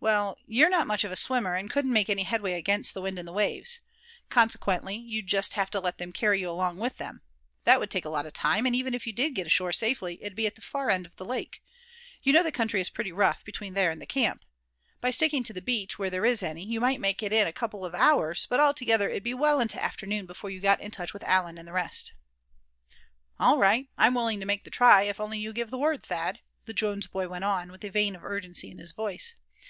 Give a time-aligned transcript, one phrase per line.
[0.00, 3.18] "Well, you're not much of a swimmer, and couldn't make any headway against the wind
[3.20, 3.78] and the waves.
[4.28, 7.22] Consequently you'd just have to let them carry you along with them.
[7.64, 10.20] That would take a lot of time; and even if you did get ashore safely
[10.20, 11.62] it'd be at the far end of the lake.
[12.22, 14.44] You know the country is pretty rough between there and the camp.
[15.00, 17.52] By sticking to the beach, where there is any, you might make it in a
[17.52, 21.14] couple of hours; but altogether it'd be well into afternoon before you got in touch
[21.14, 22.12] with Allan and the rest."
[23.38, 26.40] "All right, I'm willing to make the try, if only you give the word, Thad,"
[26.66, 29.34] the Jones boy went on, with a vein of urgency in his voice.